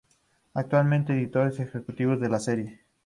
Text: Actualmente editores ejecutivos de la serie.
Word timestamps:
Actualmente 0.55 1.13
editores 1.13 1.59
ejecutivos 1.59 2.19
de 2.19 2.27
la 2.29 2.39
serie. 2.39 2.81